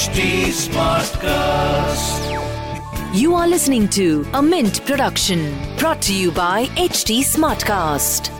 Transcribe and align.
HT 0.00 0.20
Smartcast. 0.56 2.20
You 3.14 3.34
are 3.34 3.46
listening 3.46 3.86
to 3.90 4.26
a 4.32 4.40
Mint 4.40 4.80
production 4.86 5.40
brought 5.76 6.00
to 6.06 6.14
you 6.14 6.30
by 6.30 6.64
HT 6.84 7.18
Smartcast. 7.32 8.30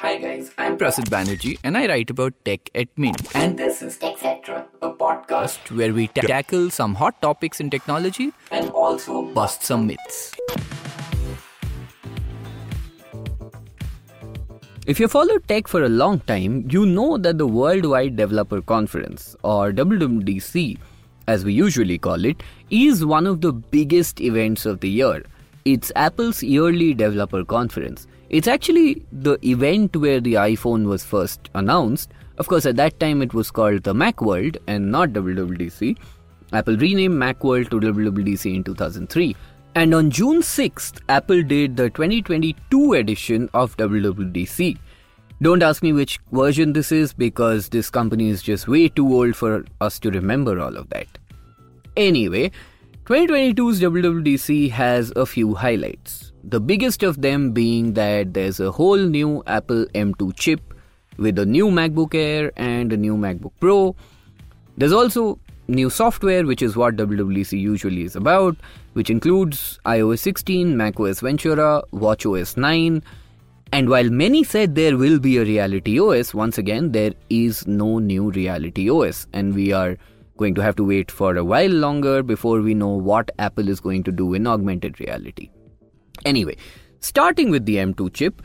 Hi 0.00 0.18
guys, 0.18 0.50
I'm 0.58 0.76
Prasid 0.76 1.08
Banerjee 1.08 1.58
and 1.64 1.78
I 1.78 1.86
write 1.88 2.10
about 2.10 2.34
tech 2.44 2.68
at 2.74 2.88
Mint. 2.98 3.22
And 3.34 3.56
this 3.56 3.80
is 3.80 3.96
TechCetra, 3.96 4.66
a 4.82 4.90
podcast 4.90 5.74
where 5.74 5.94
we 5.94 6.08
ta- 6.08 6.26
tackle 6.26 6.68
some 6.68 6.94
hot 6.96 7.22
topics 7.22 7.58
in 7.58 7.70
technology 7.70 8.32
and 8.50 8.68
also 8.68 9.22
bust 9.22 9.62
some 9.62 9.86
myths. 9.86 10.34
If 14.86 15.00
you 15.00 15.08
follow 15.08 15.38
tech 15.38 15.66
for 15.66 15.82
a 15.82 15.88
long 15.88 16.20
time, 16.20 16.68
you 16.70 16.86
know 16.86 17.18
that 17.18 17.38
the 17.38 17.46
Worldwide 17.46 18.14
Developer 18.14 18.62
Conference, 18.62 19.34
or 19.42 19.72
WWDC 19.72 20.78
as 21.26 21.44
we 21.44 21.52
usually 21.52 21.98
call 21.98 22.24
it, 22.24 22.40
is 22.70 23.04
one 23.04 23.26
of 23.26 23.40
the 23.40 23.52
biggest 23.52 24.20
events 24.20 24.64
of 24.64 24.78
the 24.78 24.88
year. 24.88 25.24
It's 25.64 25.90
Apple's 25.96 26.40
yearly 26.40 26.94
developer 26.94 27.44
conference. 27.44 28.06
It's 28.30 28.46
actually 28.46 29.02
the 29.10 29.38
event 29.44 29.96
where 29.96 30.20
the 30.20 30.34
iPhone 30.34 30.86
was 30.86 31.04
first 31.04 31.50
announced. 31.56 32.12
Of 32.38 32.46
course, 32.46 32.64
at 32.64 32.76
that 32.76 33.00
time 33.00 33.22
it 33.22 33.34
was 33.34 33.50
called 33.50 33.82
the 33.82 33.92
Macworld 33.92 34.56
and 34.68 34.92
not 34.92 35.08
WWDC. 35.08 35.98
Apple 36.52 36.76
renamed 36.76 37.20
Macworld 37.20 37.70
to 37.70 37.80
WWDC 37.80 38.54
in 38.54 38.62
2003. 38.62 39.34
And 39.74 39.92
on 39.92 40.10
June 40.10 40.40
6th, 40.40 41.00
Apple 41.10 41.42
did 41.42 41.76
the 41.76 41.90
2022 41.90 42.94
edition 42.94 43.50
of 43.52 43.76
WWDC. 43.76 44.78
Don't 45.42 45.62
ask 45.62 45.82
me 45.82 45.92
which 45.92 46.18
version 46.32 46.72
this 46.72 46.90
is 46.90 47.12
because 47.12 47.68
this 47.68 47.90
company 47.90 48.30
is 48.30 48.42
just 48.42 48.68
way 48.68 48.88
too 48.88 49.06
old 49.12 49.36
for 49.36 49.66
us 49.82 49.98
to 49.98 50.10
remember 50.10 50.58
all 50.58 50.74
of 50.76 50.88
that. 50.88 51.06
Anyway, 51.94 52.50
2022's 53.04 53.80
WWDC 53.82 54.70
has 54.70 55.12
a 55.14 55.26
few 55.26 55.54
highlights. 55.54 56.32
The 56.42 56.58
biggest 56.58 57.02
of 57.02 57.20
them 57.20 57.52
being 57.52 57.92
that 57.94 58.32
there's 58.32 58.60
a 58.60 58.72
whole 58.72 58.96
new 58.96 59.42
Apple 59.46 59.84
M2 59.94 60.34
chip 60.36 60.72
with 61.18 61.38
a 61.38 61.44
new 61.44 61.66
MacBook 61.66 62.14
Air 62.14 62.50
and 62.56 62.90
a 62.90 62.96
new 62.96 63.14
MacBook 63.14 63.52
Pro. 63.60 63.94
There's 64.78 64.92
also 64.92 65.38
new 65.68 65.90
software, 65.90 66.46
which 66.46 66.62
is 66.62 66.76
what 66.76 66.96
WWDC 66.96 67.60
usually 67.60 68.04
is 68.04 68.16
about, 68.16 68.56
which 68.94 69.10
includes 69.10 69.80
iOS 69.84 70.20
16, 70.20 70.76
macOS 70.76 71.20
Ventura, 71.20 71.82
watchOS 71.92 72.56
9. 72.56 73.02
And 73.72 73.88
while 73.88 74.08
many 74.08 74.44
said 74.44 74.74
there 74.74 74.96
will 74.96 75.18
be 75.18 75.38
a 75.38 75.44
Reality 75.44 76.00
OS, 76.00 76.32
once 76.32 76.56
again, 76.56 76.92
there 76.92 77.12
is 77.28 77.66
no 77.66 77.98
new 77.98 78.30
Reality 78.30 78.88
OS, 78.88 79.26
and 79.32 79.54
we 79.54 79.72
are 79.72 79.96
going 80.36 80.54
to 80.54 80.62
have 80.62 80.76
to 80.76 80.84
wait 80.84 81.10
for 81.10 81.36
a 81.36 81.44
while 81.44 81.70
longer 81.70 82.22
before 82.22 82.60
we 82.60 82.74
know 82.74 82.88
what 82.88 83.30
Apple 83.38 83.68
is 83.68 83.80
going 83.80 84.02
to 84.04 84.12
do 84.12 84.34
in 84.34 84.46
augmented 84.46 85.00
reality. 85.00 85.50
Anyway, 86.24 86.56
starting 87.00 87.50
with 87.50 87.66
the 87.66 87.76
M2 87.76 88.12
chip, 88.12 88.42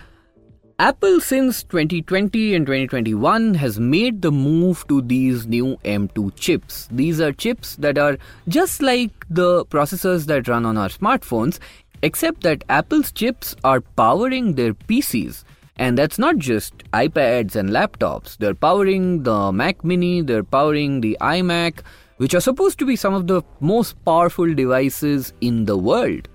Apple 0.80 1.20
since 1.22 1.62
2020 1.64 2.56
and 2.56 2.66
2021 2.66 3.54
has 3.54 3.80
made 3.80 4.24
the 4.24 4.32
move 4.32 4.84
to 4.88 5.02
these 5.04 5.46
new 5.46 5.78
M2 5.86 6.36
chips. 6.36 6.88
These 6.92 7.22
are 7.22 7.32
chips 7.32 7.76
that 7.76 8.00
are 8.00 8.18
just 8.48 8.82
like 8.82 9.12
the 9.30 9.64
processors 9.66 10.26
that 10.26 10.48
run 10.48 10.66
on 10.66 10.78
our 10.78 10.90
smartphones, 10.90 11.60
except 12.02 12.42
that 12.42 12.64
Apple's 12.70 13.12
chips 13.12 13.56
are 13.64 13.82
powering 13.82 14.56
their 14.56 14.74
PCs. 14.74 15.44
And 15.78 15.98
that's 15.98 16.20
not 16.20 16.38
just 16.38 16.78
iPads 16.94 17.56
and 17.56 17.70
laptops. 17.70 18.38
They're 18.38 18.54
powering 18.54 19.24
the 19.24 19.52
Mac 19.52 19.84
Mini, 19.84 20.22
they're 20.22 20.44
powering 20.44 21.02
the 21.02 21.18
iMac, 21.22 21.80
which 22.18 22.36
are 22.36 22.42
supposed 22.42 22.78
to 22.80 22.86
be 22.86 22.96
some 22.96 23.14
of 23.14 23.28
the 23.28 23.42
most 23.60 23.96
powerful 24.06 24.54
devices 24.54 25.34
in 25.42 25.66
the 25.66 25.78
world. 25.78 26.28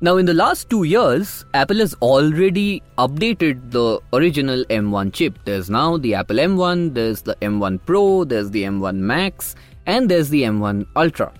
Now, 0.00 0.16
in 0.16 0.26
the 0.26 0.34
last 0.34 0.68
two 0.68 0.84
years, 0.84 1.44
Apple 1.54 1.78
has 1.78 1.94
already 2.02 2.82
updated 2.98 3.70
the 3.70 4.00
original 4.12 4.64
M1 4.66 5.12
chip. 5.12 5.38
There's 5.44 5.70
now 5.70 5.96
the 5.96 6.14
Apple 6.14 6.36
M1, 6.36 6.94
there's 6.94 7.22
the 7.22 7.36
M1 7.36 7.80
Pro, 7.86 8.24
there's 8.24 8.50
the 8.50 8.64
M1 8.64 8.96
Max, 8.96 9.54
and 9.86 10.10
there's 10.10 10.28
the 10.28 10.42
M1 10.42 10.86
Ultra. 10.96 11.32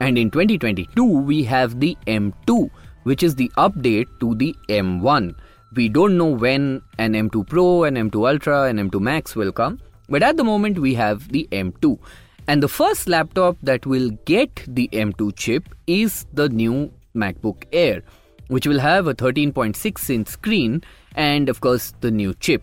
And 0.00 0.16
in 0.16 0.30
2022, 0.30 1.04
we 1.04 1.42
have 1.44 1.80
the 1.80 1.96
M2, 2.06 2.70
which 3.08 3.22
is 3.22 3.34
the 3.36 3.50
update 3.56 4.08
to 4.20 4.34
the 4.34 4.54
M1. 4.68 5.34
We 5.74 5.88
don't 5.88 6.18
know 6.18 6.26
when 6.26 6.82
an 6.98 7.14
M2 7.14 7.48
Pro, 7.48 7.84
an 7.84 7.94
M2 7.96 8.30
Ultra, 8.32 8.64
and 8.64 8.78
M2 8.78 9.00
Max 9.00 9.34
will 9.34 9.50
come, 9.50 9.80
but 10.10 10.22
at 10.22 10.36
the 10.36 10.44
moment 10.44 10.78
we 10.78 10.92
have 10.94 11.28
the 11.28 11.48
M2. 11.50 11.98
And 12.46 12.62
the 12.62 12.68
first 12.68 13.08
laptop 13.08 13.56
that 13.62 13.86
will 13.86 14.10
get 14.26 14.62
the 14.66 14.88
M2 14.92 15.36
chip 15.36 15.74
is 15.86 16.26
the 16.34 16.50
new 16.50 16.92
MacBook 17.14 17.64
Air, 17.72 18.02
which 18.48 18.66
will 18.66 18.80
have 18.80 19.06
a 19.06 19.14
13.6 19.14 20.10
inch 20.10 20.28
screen 20.28 20.82
and, 21.14 21.48
of 21.48 21.60
course, 21.62 21.94
the 22.00 22.10
new 22.10 22.34
chip. 22.34 22.62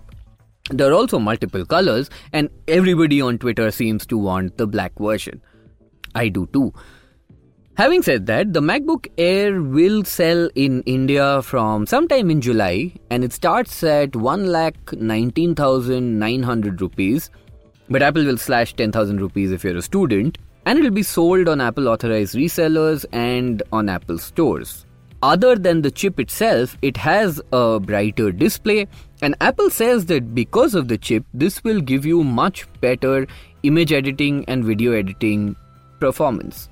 There 0.70 0.90
are 0.90 0.94
also 0.94 1.20
multiple 1.20 1.66
colors, 1.66 2.10
and 2.34 2.50
everybody 2.68 3.22
on 3.22 3.40
Twitter 3.40 3.70
seems 3.72 4.06
to 4.08 4.18
want 4.18 4.58
the 4.58 4.68
black 4.68 4.94
version. 5.00 5.42
I 6.16 6.30
do 6.30 6.48
too. 6.54 6.72
Having 7.78 8.04
said 8.04 8.26
that, 8.28 8.54
the 8.54 8.62
MacBook 8.62 9.08
Air 9.18 9.62
will 9.62 10.06
sell 10.06 10.50
in 10.56 10.82
India 10.84 11.42
from 11.42 11.86
sometime 11.86 12.32
in 12.32 12.40
July 12.40 12.94
and 13.10 13.22
it 13.22 13.34
starts 13.34 13.84
at 13.84 14.12
1,19,900 14.12 16.80
rupees. 16.80 17.30
But 17.90 18.02
Apple 18.02 18.24
will 18.24 18.38
slash 18.38 18.74
10,000 18.76 19.20
rupees 19.20 19.52
if 19.52 19.66
you're 19.66 19.76
a 19.76 19.82
student 19.82 20.38
and 20.66 20.80
it 20.80 20.84
will 20.84 20.90
be 20.90 21.04
sold 21.04 21.50
on 21.50 21.60
Apple 21.60 21.90
authorized 21.90 22.36
resellers 22.36 23.06
and 23.12 23.62
on 23.74 23.90
Apple 23.90 24.20
stores. 24.20 24.86
Other 25.22 25.58
than 25.58 25.82
the 25.82 25.92
chip 25.92 26.18
itself, 26.18 26.78
it 26.82 26.96
has 26.96 27.42
a 27.52 27.82
brighter 27.82 28.32
display, 28.32 28.88
and 29.22 29.36
Apple 29.42 29.70
says 29.70 30.06
that 30.06 30.34
because 30.34 30.76
of 30.76 30.88
the 30.88 30.98
chip, 30.98 31.26
this 31.34 31.62
will 31.66 31.82
give 31.82 32.06
you 32.06 32.24
much 32.24 32.68
better 32.80 33.28
image 33.64 33.92
editing 33.92 34.46
and 34.48 34.64
video 34.64 34.94
editing 34.94 35.58
performance. 36.00 36.70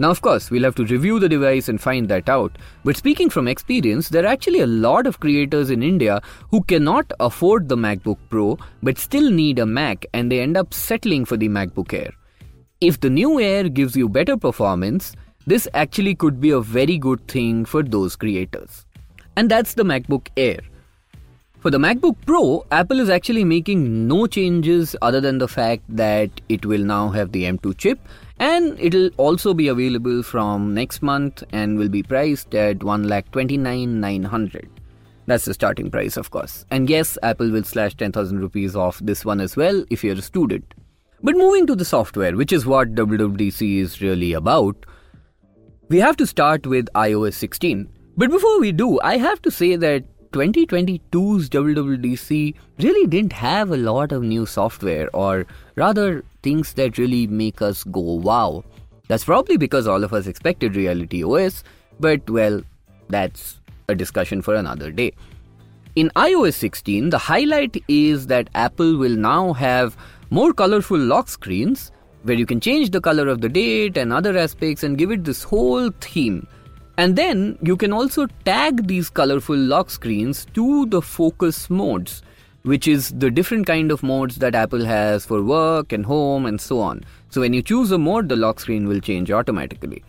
Now, 0.00 0.08
of 0.08 0.22
course, 0.22 0.50
we'll 0.50 0.62
have 0.62 0.76
to 0.76 0.86
review 0.86 1.18
the 1.18 1.28
device 1.28 1.68
and 1.68 1.78
find 1.78 2.08
that 2.08 2.30
out. 2.30 2.56
But 2.84 2.96
speaking 2.96 3.28
from 3.28 3.46
experience, 3.46 4.08
there 4.08 4.24
are 4.24 4.32
actually 4.32 4.60
a 4.60 4.66
lot 4.66 5.06
of 5.06 5.20
creators 5.20 5.68
in 5.68 5.82
India 5.82 6.22
who 6.50 6.62
cannot 6.62 7.12
afford 7.20 7.68
the 7.68 7.76
MacBook 7.76 8.16
Pro 8.30 8.58
but 8.82 8.96
still 8.96 9.30
need 9.30 9.58
a 9.58 9.66
Mac 9.66 10.06
and 10.14 10.32
they 10.32 10.40
end 10.40 10.56
up 10.56 10.72
settling 10.72 11.26
for 11.26 11.36
the 11.36 11.50
MacBook 11.50 11.92
Air. 11.92 12.12
If 12.80 13.00
the 13.00 13.10
new 13.10 13.38
Air 13.40 13.68
gives 13.68 13.94
you 13.94 14.08
better 14.08 14.38
performance, 14.38 15.14
this 15.46 15.68
actually 15.74 16.14
could 16.14 16.40
be 16.40 16.48
a 16.48 16.62
very 16.62 16.96
good 16.96 17.28
thing 17.28 17.66
for 17.66 17.82
those 17.82 18.16
creators. 18.16 18.86
And 19.36 19.50
that's 19.50 19.74
the 19.74 19.82
MacBook 19.82 20.28
Air. 20.34 20.60
For 21.60 21.70
the 21.70 21.76
MacBook 21.76 22.16
Pro, 22.24 22.64
Apple 22.70 23.00
is 23.00 23.10
actually 23.10 23.44
making 23.44 24.08
no 24.08 24.26
changes 24.26 24.96
other 25.02 25.20
than 25.20 25.36
the 25.36 25.46
fact 25.46 25.82
that 25.90 26.30
it 26.48 26.64
will 26.64 26.82
now 26.82 27.10
have 27.10 27.32
the 27.32 27.44
M2 27.44 27.76
chip 27.76 27.98
and 28.40 28.80
it'll 28.80 29.10
also 29.18 29.52
be 29.52 29.68
available 29.68 30.22
from 30.22 30.72
next 30.72 31.02
month 31.02 31.44
and 31.52 31.78
will 31.78 31.90
be 31.90 32.02
priced 32.02 32.54
at 32.54 32.78
1,29,900. 32.78 34.68
That's 35.26 35.44
the 35.44 35.52
starting 35.52 35.90
price, 35.90 36.16
of 36.16 36.30
course. 36.30 36.64
And 36.70 36.88
yes, 36.88 37.18
Apple 37.22 37.50
will 37.50 37.64
slash 37.64 37.94
10,000 37.94 38.40
rupees 38.40 38.74
off 38.74 38.98
this 39.00 39.26
one 39.26 39.42
as 39.42 39.56
well 39.56 39.84
if 39.90 40.02
you're 40.02 40.16
a 40.16 40.22
student. 40.22 40.72
But 41.22 41.36
moving 41.36 41.66
to 41.66 41.76
the 41.76 41.84
software, 41.84 42.34
which 42.34 42.50
is 42.50 42.64
what 42.64 42.94
WWDC 42.94 43.78
is 43.78 44.00
really 44.00 44.32
about, 44.32 44.86
we 45.88 45.98
have 45.98 46.16
to 46.16 46.26
start 46.26 46.66
with 46.66 46.88
iOS 46.94 47.34
16. 47.34 47.90
But 48.16 48.30
before 48.30 48.58
we 48.58 48.72
do, 48.72 48.98
I 49.02 49.18
have 49.18 49.42
to 49.42 49.50
say 49.50 49.76
that 49.76 50.04
2022's 50.32 51.50
WWDC 51.50 52.54
really 52.78 53.06
didn't 53.06 53.34
have 53.34 53.70
a 53.70 53.76
lot 53.76 54.12
of 54.12 54.22
new 54.22 54.46
software, 54.46 55.10
or 55.12 55.46
rather, 55.76 56.24
things 56.42 56.74
that 56.74 56.98
really 56.98 57.26
make 57.26 57.62
us 57.62 57.84
go 57.84 58.00
wow. 58.00 58.64
That's 59.08 59.24
probably 59.24 59.56
because 59.56 59.86
all 59.86 60.04
of 60.04 60.12
us 60.12 60.26
expected 60.26 60.76
Reality 60.76 61.24
OS, 61.24 61.64
but 61.98 62.28
well, 62.30 62.62
that's 63.08 63.60
a 63.88 63.94
discussion 63.94 64.42
for 64.42 64.54
another 64.54 64.90
day. 64.90 65.12
In 65.96 66.10
iOS 66.14 66.54
16, 66.54 67.10
the 67.10 67.18
highlight 67.18 67.82
is 67.88 68.28
that 68.28 68.48
Apple 68.54 68.96
will 68.96 69.16
now 69.16 69.52
have 69.54 69.96
more 70.30 70.52
colorful 70.52 70.98
lock 70.98 71.28
screens 71.28 71.90
where 72.22 72.36
you 72.36 72.46
can 72.46 72.60
change 72.60 72.90
the 72.90 73.00
color 73.00 73.28
of 73.28 73.40
the 73.40 73.48
date 73.48 73.96
and 73.96 74.12
other 74.12 74.36
aspects 74.38 74.84
and 74.84 74.98
give 74.98 75.10
it 75.10 75.24
this 75.24 75.42
whole 75.42 75.90
theme. 76.00 76.46
And 76.98 77.16
then 77.16 77.58
you 77.62 77.76
can 77.76 77.92
also 77.92 78.26
tag 78.44 78.86
these 78.86 79.10
colorful 79.10 79.56
lock 79.56 79.90
screens 79.90 80.46
to 80.54 80.86
the 80.86 81.02
focus 81.02 81.68
modes, 81.70 82.22
which 82.62 82.86
is 82.86 83.10
the 83.10 83.30
different 83.30 83.66
kind 83.66 83.90
of 83.90 84.02
modes 84.02 84.36
that 84.36 84.54
Apple 84.54 84.84
has 84.84 85.24
for 85.24 85.42
work 85.42 85.92
and 85.92 86.04
home 86.04 86.46
and 86.46 86.60
so 86.60 86.80
on. 86.80 87.04
So 87.30 87.40
when 87.40 87.52
you 87.52 87.62
choose 87.62 87.90
a 87.90 87.98
mode, 87.98 88.28
the 88.28 88.36
lock 88.36 88.60
screen 88.60 88.86
will 88.86 89.00
change 89.00 89.30
automatically. 89.30 90.04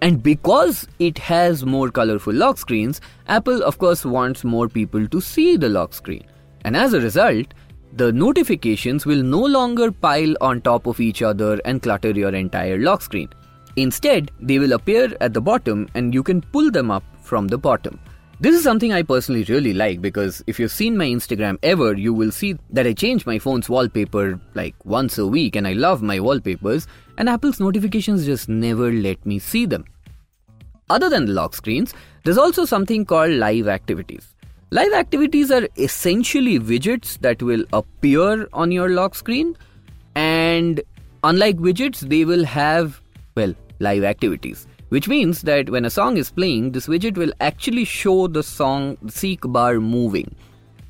And 0.00 0.22
because 0.22 0.88
it 0.98 1.18
has 1.18 1.64
more 1.64 1.90
colorful 1.90 2.34
lock 2.34 2.58
screens, 2.58 3.00
Apple 3.28 3.62
of 3.62 3.78
course 3.78 4.04
wants 4.04 4.44
more 4.44 4.68
people 4.68 5.06
to 5.08 5.20
see 5.20 5.56
the 5.56 5.68
lock 5.68 5.94
screen. 5.94 6.24
And 6.64 6.76
as 6.76 6.92
a 6.92 7.00
result, 7.00 7.46
the 7.94 8.12
notifications 8.12 9.04
will 9.04 9.22
no 9.22 9.40
longer 9.40 9.92
pile 9.92 10.34
on 10.40 10.60
top 10.60 10.86
of 10.86 10.98
each 10.98 11.22
other 11.22 11.60
and 11.64 11.82
clutter 11.82 12.10
your 12.10 12.34
entire 12.34 12.78
lock 12.78 13.02
screen. 13.02 13.28
Instead, 13.76 14.30
they 14.40 14.58
will 14.58 14.72
appear 14.72 15.14
at 15.20 15.34
the 15.34 15.40
bottom 15.40 15.88
and 15.94 16.12
you 16.12 16.22
can 16.22 16.40
pull 16.40 16.70
them 16.70 16.90
up 16.90 17.04
from 17.20 17.48
the 17.48 17.58
bottom. 17.58 17.98
This 18.42 18.56
is 18.56 18.64
something 18.64 18.92
I 18.92 19.04
personally 19.04 19.44
really 19.44 19.72
like 19.72 20.02
because 20.02 20.42
if 20.48 20.58
you've 20.58 20.72
seen 20.72 20.96
my 20.96 21.04
Instagram 21.04 21.58
ever, 21.62 21.94
you 21.94 22.12
will 22.12 22.32
see 22.32 22.58
that 22.70 22.88
I 22.88 22.92
change 22.92 23.24
my 23.24 23.38
phone's 23.38 23.68
wallpaper 23.68 24.40
like 24.54 24.74
once 24.84 25.16
a 25.16 25.28
week 25.28 25.54
and 25.54 25.64
I 25.64 25.74
love 25.74 26.02
my 26.02 26.18
wallpapers, 26.18 26.88
and 27.18 27.28
Apple's 27.28 27.60
notifications 27.60 28.26
just 28.26 28.48
never 28.48 28.90
let 28.90 29.24
me 29.24 29.38
see 29.38 29.64
them. 29.64 29.84
Other 30.90 31.08
than 31.08 31.26
the 31.26 31.32
lock 31.34 31.54
screens, 31.54 31.94
there's 32.24 32.36
also 32.36 32.64
something 32.64 33.04
called 33.04 33.30
live 33.30 33.68
activities. 33.68 34.34
Live 34.72 34.92
activities 34.92 35.52
are 35.52 35.68
essentially 35.76 36.58
widgets 36.58 37.20
that 37.20 37.44
will 37.44 37.64
appear 37.72 38.48
on 38.52 38.72
your 38.72 38.88
lock 38.88 39.14
screen, 39.14 39.56
and 40.16 40.80
unlike 41.22 41.58
widgets, 41.58 42.00
they 42.00 42.24
will 42.24 42.44
have, 42.44 43.00
well, 43.36 43.54
live 43.78 44.02
activities 44.02 44.66
which 44.92 45.08
means 45.08 45.40
that 45.40 45.70
when 45.70 45.86
a 45.86 45.90
song 45.90 46.18
is 46.18 46.30
playing, 46.30 46.72
this 46.72 46.86
widget 46.86 47.16
will 47.16 47.32
actually 47.40 47.82
show 47.82 48.26
the 48.26 48.42
song 48.42 48.98
seek 49.08 49.40
bar 49.40 49.80
moving. 49.80 50.34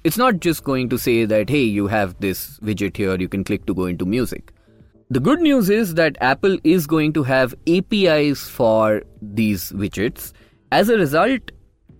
It's 0.02 0.16
not 0.18 0.40
just 0.40 0.64
going 0.64 0.88
to 0.88 0.98
say 0.98 1.24
that, 1.24 1.48
hey, 1.48 1.62
you 1.62 1.86
have 1.86 2.18
this 2.18 2.58
widget 2.58 2.96
here, 2.96 3.14
you 3.14 3.28
can 3.28 3.44
click 3.44 3.64
to 3.66 3.74
go 3.74 3.84
into 3.84 4.04
music. 4.04 4.52
The 5.10 5.20
good 5.20 5.40
news 5.40 5.70
is 5.70 5.94
that 5.94 6.16
Apple 6.20 6.58
is 6.64 6.88
going 6.88 7.12
to 7.12 7.22
have 7.22 7.54
APIs 7.68 8.48
for 8.48 9.04
these 9.20 9.70
widgets. 9.70 10.32
As 10.72 10.88
a 10.88 10.98
result, 10.98 11.52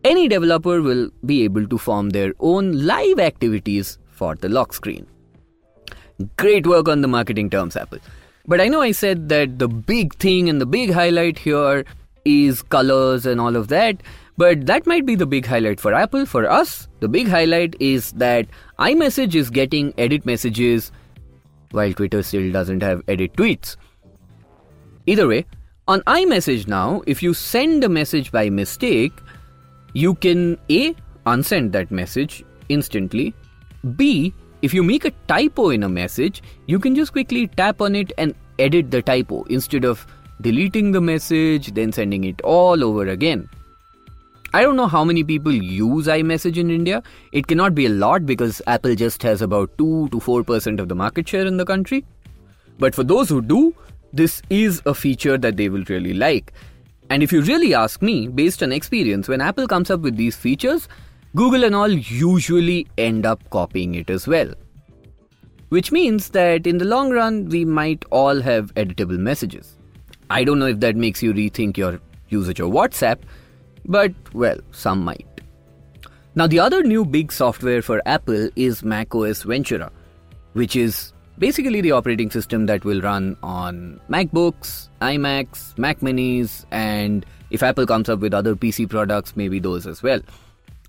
any 0.03 0.27
developer 0.27 0.83
will 0.83 1.09
be 1.25 1.45
able 1.45 1.69
to 1.69 1.79
form 1.79 2.11
their 2.11 2.35
own 2.41 2.85
live 2.85 3.21
activities 3.21 4.01
for 4.11 4.35
the 4.35 4.49
lock 4.49 4.73
screen. 4.73 5.07
Great 6.37 6.67
work 6.67 6.89
on 6.89 7.01
the 7.01 7.07
marketing 7.07 7.49
terms, 7.49 7.77
Apple. 7.77 8.01
But 8.47 8.61
I 8.61 8.69
know 8.69 8.81
I 8.81 8.93
said 8.93 9.29
that 9.29 9.59
the 9.59 9.69
big 9.69 10.15
thing 10.15 10.49
and 10.49 10.61
the 10.61 10.67
big 10.67 10.93
highlight 10.93 11.39
here 11.39 11.85
is 12.25 12.63
colors 12.63 13.27
and 13.27 13.41
all 13.41 13.57
of 13.57 13.69
that. 13.69 14.03
But 14.37 14.67
that 14.67 14.87
might 14.87 15.07
be 15.07 15.15
the 15.15 15.27
big 15.27 15.47
highlight 15.47 15.79
for 15.79 15.95
Apple. 15.95 16.27
For 16.27 16.49
us, 16.49 16.89
the 17.01 17.09
big 17.09 17.29
highlight 17.29 17.77
is 17.81 18.13
that 18.13 18.47
iMessage 18.79 19.35
is 19.35 19.51
getting 19.51 19.93
edit 19.99 20.27
messages 20.27 20.91
while 21.71 21.93
Twitter 21.93 22.23
still 22.23 22.51
doesn't 22.51 22.83
have 22.83 23.03
edit 23.09 23.35
tweets. 23.35 23.77
Either 25.07 25.27
way, 25.27 25.47
on 25.89 26.01
iMessage 26.03 26.67
now, 26.67 27.03
if 27.07 27.23
you 27.23 27.35
send 27.35 27.85
a 27.85 27.89
message 27.89 28.33
by 28.33 28.49
mistake, 28.49 29.13
you 29.95 30.15
can 30.15 30.59
A. 30.71 30.95
unsend 31.27 31.73
that 31.73 31.91
message 31.91 32.45
instantly, 32.69 33.35
B. 33.97 34.33
If 34.63 34.73
you 34.73 34.85
make 34.85 35.05
a 35.05 35.11
typo 35.27 35.71
in 35.71 35.83
a 35.83 35.89
message, 35.89 36.41
you 36.67 36.79
can 36.79 36.95
just 36.95 37.13
quickly 37.13 37.49
tap 37.49 37.81
on 37.81 37.97
it 37.97 38.13
and 38.17 38.33
edit 38.61 38.93
the 38.93 39.03
typo 39.03 39.43
instead 39.45 39.85
of 39.85 40.07
deleting 40.41 40.93
the 40.93 41.01
message, 41.01 41.75
then 41.75 41.93
sending 41.93 42.23
it 42.25 42.41
all 42.43 42.85
over 42.85 43.09
again. 43.09 43.49
I 44.55 44.63
don't 44.63 44.77
know 44.77 44.87
how 44.87 45.03
many 45.03 45.25
people 45.25 45.53
use 45.53 46.07
iMessage 46.07 46.59
in 46.59 46.71
India. 46.71 47.03
It 47.33 47.47
cannot 47.47 47.75
be 47.75 47.87
a 47.87 47.89
lot 47.89 48.25
because 48.25 48.63
Apple 48.67 48.95
just 48.95 49.23
has 49.23 49.43
about 49.43 49.77
2 49.79 50.11
to 50.11 50.21
4% 50.21 50.79
of 50.79 50.89
the 50.89 50.95
market 50.95 51.29
share 51.29 51.47
in 51.47 51.57
the 51.57 51.65
country. 51.65 52.05
But 52.79 52.95
for 52.95 53.03
those 53.03 53.29
who 53.31 53.41
do, 53.41 53.75
this 54.13 54.43
is 54.51 54.81
a 54.87 54.95
feature 54.95 55.39
that 55.39 55.57
they 55.57 55.71
will 55.71 55.85
really 55.89 56.13
like. 56.13 56.53
And 57.11 57.23
if 57.23 57.33
you 57.33 57.41
really 57.43 57.75
ask 57.75 58.01
me, 58.01 58.29
based 58.29 58.63
on 58.63 58.73
experience, 58.73 59.27
when 59.27 59.41
Apple 59.41 59.67
comes 59.67 59.91
up 59.91 60.01
with 60.01 60.17
these 60.17 60.37
features, 60.37 60.87
Google 61.35 61.65
and 61.65 61.75
all 61.75 61.91
usually 61.91 62.87
end 62.99 63.25
up 63.25 63.49
copying 63.51 63.95
it 63.95 64.11
as 64.11 64.29
well. 64.29 64.53
Which 65.71 65.91
means 65.91 66.29
that 66.31 66.67
in 66.67 66.77
the 66.77 66.85
long 66.85 67.11
run, 67.11 67.49
we 67.49 67.65
might 67.65 68.05
all 68.11 68.41
have 68.43 68.75
editable 68.75 69.19
messages. 69.19 69.79
I 70.29 70.45
don't 70.45 70.59
know 70.59 70.67
if 70.67 70.81
that 70.81 70.97
makes 70.97 71.23
you 71.23 71.33
rethink 71.33 71.79
your 71.79 72.01
usage 72.29 72.61
of 72.61 72.71
WhatsApp, 72.71 73.21
but 73.87 74.13
well, 74.35 74.59
some 74.73 75.03
might. 75.03 75.27
Now, 76.35 76.47
the 76.47 76.61
other 76.61 76.83
new 76.83 77.05
big 77.05 77.33
software 77.33 77.83
for 77.83 78.03
Apple 78.05 78.51
is 78.57 78.83
macOS 78.83 79.43
Ventura, 79.43 79.91
which 80.53 80.77
is 80.77 81.13
basically 81.39 81.81
the 81.81 81.93
operating 81.93 82.31
system 82.31 82.67
that 82.67 82.85
will 82.85 83.01
run 83.01 83.37
on 83.43 84.01
MacBooks, 84.11 84.89
iMacs, 85.01 85.77
Mac 85.79 86.01
Minis, 86.01 86.65
and 86.71 87.25
if 87.51 87.63
Apple 87.63 87.87
comes 87.87 88.09
up 88.09 88.21
with 88.21 88.35
other 88.35 88.55
PC 88.55 88.89
products, 88.89 89.35
maybe 89.37 89.59
those 89.59 89.87
as 89.87 90.03
well. 90.03 90.21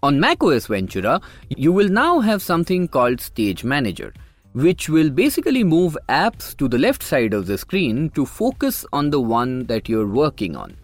On 0.04 0.20
macOS 0.20 0.68
Ventura, 0.68 1.22
you 1.48 1.72
will 1.72 1.88
now 1.88 2.20
have 2.20 2.42
something 2.42 2.90
called 2.90 3.22
Stage 3.22 3.64
Manager, 3.64 4.14
which 4.52 4.90
will 4.90 5.10
basically 5.10 5.64
move 5.64 5.98
apps 6.10 6.58
to 6.58 6.68
the 6.68 6.78
left 6.78 7.02
side 7.02 7.34
of 7.34 7.46
the 7.46 7.58
screen 7.58 8.10
to 8.10 8.26
focus 8.26 8.86
on 8.92 9.12
the 9.12 9.22
one 9.22 9.66
that 9.68 9.88
you're 9.88 10.06
working 10.06 10.58
on. 10.58 10.76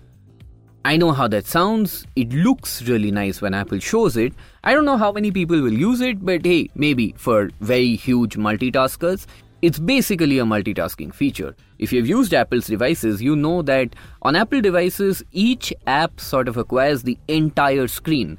I 0.85 0.95
know 0.95 1.11
how 1.11 1.27
that 1.27 1.45
sounds. 1.45 2.07
It 2.15 2.31
looks 2.31 2.83
really 2.83 3.11
nice 3.11 3.41
when 3.41 3.53
Apple 3.53 3.79
shows 3.79 4.15
it. 4.15 4.31
I 4.63 4.73
don't 4.73 4.85
know 4.85 4.95
how 4.95 5.11
many 5.11 5.31
people 5.31 5.61
will 5.61 5.73
use 5.73 5.99
it, 5.99 6.25
but 6.25 6.45
hey, 6.45 6.69
maybe 6.75 7.13
for 7.17 7.49
very 7.59 7.97
huge 7.97 8.37
multitaskers, 8.37 9.25
it's 9.61 9.79
basically 9.79 10.39
a 10.39 10.45
multitasking 10.45 11.13
feature. 11.13 11.53
If 11.77 11.91
you've 11.91 12.07
used 12.07 12.33
Apple's 12.33 12.67
devices, 12.67 13.21
you 13.21 13.35
know 13.35 13.63
that 13.63 13.97
on 14.21 14.37
Apple 14.37 14.61
devices, 14.61 15.21
each 15.33 15.73
app 15.87 16.21
sort 16.21 16.47
of 16.47 16.55
acquires 16.55 17.03
the 17.03 17.17
entire 17.27 17.89
screen 17.89 18.37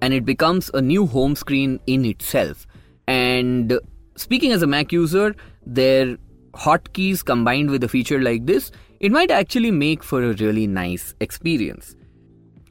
and 0.00 0.12
it 0.14 0.24
becomes 0.24 0.70
a 0.74 0.80
new 0.80 1.06
home 1.06 1.34
screen 1.36 1.80
in 1.86 2.04
itself. 2.04 2.66
And 3.06 3.78
speaking 4.16 4.52
as 4.52 4.62
a 4.62 4.66
Mac 4.66 4.92
user, 4.92 5.34
their 5.64 6.16
hotkeys 6.54 7.24
combined 7.24 7.70
with 7.70 7.84
a 7.84 7.88
feature 7.88 8.20
like 8.20 8.46
this, 8.46 8.72
it 9.00 9.12
might 9.12 9.30
actually 9.30 9.70
make 9.70 10.02
for 10.02 10.22
a 10.22 10.34
really 10.34 10.66
nice 10.66 11.14
experience. 11.20 11.94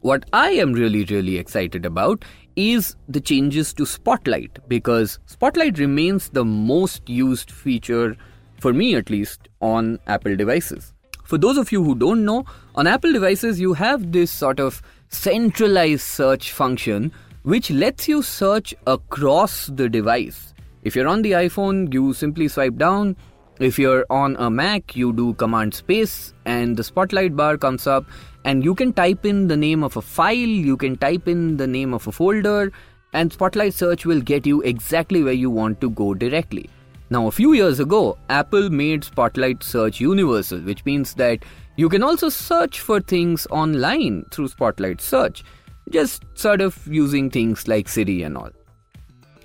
What 0.02 0.26
I 0.34 0.52
am 0.52 0.74
really, 0.74 1.04
really 1.06 1.38
excited 1.38 1.86
about 1.86 2.24
is 2.56 2.96
the 3.10 3.20
changes 3.20 3.74
to 3.74 3.86
Spotlight 3.86 4.60
because 4.68 5.20
Spotlight 5.26 5.78
remains 5.78 6.30
the 6.30 6.46
most 6.46 7.10
used 7.10 7.52
feature, 7.52 8.16
for 8.60 8.72
me 8.72 8.96
at 8.96 9.10
least, 9.10 9.50
on 9.62 10.00
Apple 10.08 10.36
devices. 10.36 10.94
For 11.24 11.40
those 11.40 11.58
of 11.58 11.72
you 11.72 11.84
who 11.84 11.96
don't 11.96 12.24
know, 12.24 12.46
on 12.76 12.86
Apple 12.86 13.12
devices 13.12 13.60
you 13.60 13.74
have 13.74 14.12
this 14.12 14.32
sort 14.32 14.60
of 14.60 14.82
centralized 15.10 16.02
search 16.02 16.52
function 16.52 17.12
which 17.44 17.70
lets 17.70 18.08
you 18.08 18.24
search 18.24 18.74
across 18.88 19.68
the 19.68 19.88
device. 19.88 20.54
If 20.84 20.96
you're 20.96 21.08
on 21.08 21.22
the 21.22 21.34
iPhone, 21.34 21.94
you 21.94 22.14
simply 22.14 22.48
swipe 22.48 22.76
down. 22.78 23.16
If 23.60 23.78
you're 23.78 24.06
on 24.10 24.36
a 24.38 24.50
Mac, 24.50 24.96
you 24.96 25.14
do 25.14 25.34
Command 25.36 25.74
Space 25.74 26.34
and 26.46 26.76
the 26.76 26.84
Spotlight 26.84 27.36
bar 27.36 27.58
comes 27.58 27.88
up, 27.88 28.06
and 28.44 28.64
you 28.64 28.76
can 28.76 28.94
type 28.94 29.26
in 29.26 29.48
the 29.48 29.56
name 29.56 29.84
of 29.84 29.96
a 29.96 30.02
file, 30.02 30.36
you 30.36 30.76
can 30.76 30.98
type 30.98 31.28
in 31.28 31.58
the 31.58 31.68
name 31.68 31.94
of 31.94 32.08
a 32.08 32.12
folder, 32.12 32.72
and 33.14 33.32
Spotlight 33.32 33.74
Search 33.74 34.06
will 34.06 34.22
get 34.22 34.46
you 34.46 34.62
exactly 34.62 35.24
where 35.24 35.34
you 35.34 35.50
want 35.50 35.80
to 35.82 35.90
go 35.90 36.14
directly. 36.14 36.70
Now, 37.12 37.28
a 37.28 37.32
few 37.32 37.54
years 37.54 37.80
ago, 37.80 38.18
Apple 38.30 38.70
made 38.70 39.04
Spotlight 39.04 39.64
Search 39.64 40.02
universal, 40.02 40.60
which 40.60 40.84
means 40.86 41.14
that 41.16 41.46
you 41.76 41.88
can 41.88 42.02
also 42.02 42.30
search 42.30 42.80
for 42.80 43.00
things 43.00 43.46
online 43.52 44.26
through 44.32 44.48
Spotlight 44.48 45.02
Search, 45.02 45.44
just 45.92 46.24
sort 46.34 46.62
of 46.62 46.86
using 46.88 47.30
things 47.30 47.68
like 47.68 47.88
Siri 47.88 48.24
and 48.24 48.36
all. 48.36 48.50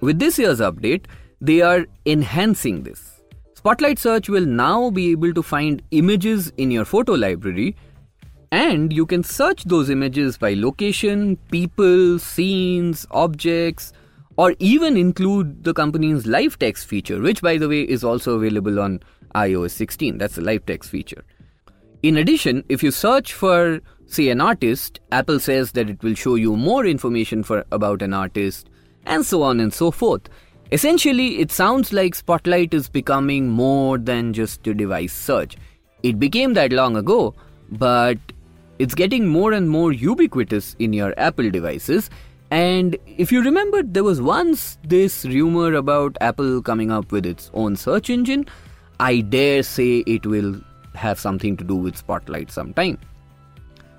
With 0.00 0.18
this 0.18 0.38
year's 0.38 0.60
update, 0.60 1.04
they 1.42 1.60
are 1.60 1.86
enhancing 2.06 2.82
this. 2.82 3.20
Spotlight 3.54 3.98
Search 3.98 4.30
will 4.30 4.46
now 4.46 4.88
be 4.88 5.10
able 5.10 5.34
to 5.34 5.42
find 5.42 5.82
images 5.90 6.50
in 6.56 6.70
your 6.70 6.86
photo 6.86 7.12
library, 7.12 7.76
and 8.52 8.90
you 8.90 9.04
can 9.04 9.22
search 9.22 9.64
those 9.64 9.90
images 9.90 10.38
by 10.38 10.54
location, 10.54 11.36
people, 11.50 12.18
scenes, 12.18 13.06
objects, 13.10 13.92
or 14.36 14.54
even 14.58 14.96
include 14.96 15.64
the 15.64 15.74
company's 15.74 16.26
live 16.26 16.58
text 16.58 16.86
feature, 16.86 17.20
which, 17.20 17.42
by 17.42 17.58
the 17.58 17.68
way, 17.68 17.82
is 17.82 18.04
also 18.04 18.36
available 18.36 18.80
on 18.80 19.00
iOS 19.34 19.72
16. 19.72 20.18
That's 20.18 20.36
the 20.36 20.42
live 20.42 20.64
text 20.66 20.90
feature. 20.90 21.24
In 22.02 22.16
addition, 22.16 22.64
if 22.68 22.82
you 22.82 22.90
search 22.90 23.34
for, 23.34 23.80
say, 24.06 24.28
an 24.30 24.40
artist, 24.40 25.00
Apple 25.12 25.40
says 25.40 25.72
that 25.72 25.90
it 25.90 26.02
will 26.02 26.14
show 26.14 26.34
you 26.34 26.56
more 26.56 26.86
information 26.86 27.42
for 27.42 27.64
about 27.70 28.02
an 28.02 28.14
artist, 28.14 28.70
and 29.06 29.24
so 29.24 29.42
on 29.42 29.60
and 29.60 29.72
so 29.72 29.90
forth. 29.90 30.22
Essentially, 30.72 31.40
it 31.40 31.50
sounds 31.50 31.92
like 31.92 32.14
Spotlight 32.14 32.72
is 32.72 32.88
becoming 32.88 33.48
more 33.48 33.98
than 33.98 34.32
just 34.32 34.66
a 34.66 34.74
device 34.74 35.12
search. 35.12 35.56
It 36.02 36.18
became 36.18 36.54
that 36.54 36.72
long 36.72 36.96
ago, 36.96 37.34
but 37.72 38.18
it's 38.78 38.94
getting 38.94 39.26
more 39.26 39.52
and 39.52 39.68
more 39.68 39.92
ubiquitous 39.92 40.76
in 40.78 40.92
your 40.92 41.12
Apple 41.18 41.50
devices. 41.50 42.08
And 42.50 42.96
if 43.06 43.30
you 43.30 43.42
remember, 43.42 43.82
there 43.82 44.02
was 44.02 44.20
once 44.20 44.78
this 44.82 45.24
rumor 45.24 45.74
about 45.74 46.16
Apple 46.20 46.62
coming 46.62 46.90
up 46.90 47.12
with 47.12 47.24
its 47.24 47.50
own 47.54 47.76
search 47.76 48.10
engine. 48.10 48.46
I 48.98 49.20
dare 49.20 49.62
say 49.62 49.98
it 49.98 50.26
will 50.26 50.60
have 50.94 51.18
something 51.18 51.56
to 51.56 51.64
do 51.64 51.76
with 51.76 51.96
Spotlight 51.96 52.50
sometime. 52.50 52.98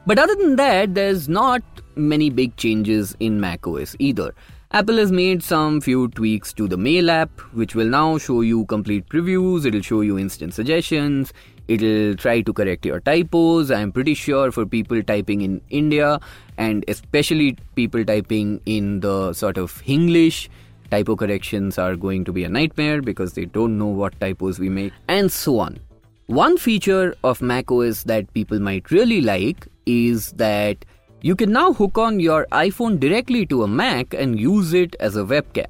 But 0.05 0.19
other 0.19 0.35
than 0.35 0.55
that, 0.57 0.95
there's 0.95 1.29
not 1.29 1.61
many 1.95 2.29
big 2.29 2.55
changes 2.57 3.15
in 3.19 3.39
macOS 3.39 3.95
either. 3.99 4.33
Apple 4.73 4.97
has 4.97 5.11
made 5.11 5.43
some 5.43 5.81
few 5.81 6.07
tweaks 6.09 6.53
to 6.53 6.67
the 6.67 6.77
Mail 6.77 7.11
app, 7.11 7.39
which 7.53 7.75
will 7.75 7.87
now 7.87 8.17
show 8.17 8.41
you 8.41 8.65
complete 8.65 9.07
previews, 9.09 9.65
it'll 9.65 9.81
show 9.81 9.99
you 10.01 10.17
instant 10.17 10.53
suggestions, 10.53 11.33
it'll 11.67 12.15
try 12.15 12.41
to 12.41 12.53
correct 12.53 12.85
your 12.85 12.99
typos. 12.99 13.71
I'm 13.71 13.91
pretty 13.91 14.13
sure 14.13 14.51
for 14.51 14.65
people 14.65 15.01
typing 15.03 15.41
in 15.41 15.61
India 15.69 16.19
and 16.57 16.85
especially 16.87 17.57
people 17.75 18.03
typing 18.05 18.61
in 18.65 18.99
the 18.99 19.33
sort 19.33 19.57
of 19.57 19.81
English, 19.85 20.49
typo 20.91 21.15
corrections 21.15 21.77
are 21.77 21.95
going 21.95 22.23
to 22.25 22.33
be 22.33 22.43
a 22.43 22.49
nightmare 22.49 23.01
because 23.01 23.33
they 23.33 23.45
don't 23.45 23.77
know 23.77 23.87
what 23.87 24.19
typos 24.19 24.59
we 24.59 24.69
make, 24.69 24.93
and 25.07 25.31
so 25.31 25.59
on. 25.59 25.79
One 26.27 26.57
feature 26.57 27.15
of 27.23 27.41
macOS 27.41 28.03
that 28.03 28.33
people 28.33 28.59
might 28.59 28.91
really 28.91 29.21
like 29.21 29.67
is 29.85 30.31
that 30.33 30.85
you 31.21 31.35
can 31.35 31.51
now 31.51 31.73
hook 31.73 31.97
on 31.97 32.19
your 32.19 32.47
iPhone 32.51 32.99
directly 32.99 33.45
to 33.47 33.63
a 33.63 33.67
Mac 33.67 34.13
and 34.13 34.39
use 34.39 34.73
it 34.73 34.95
as 34.99 35.15
a 35.15 35.23
webcam. 35.23 35.67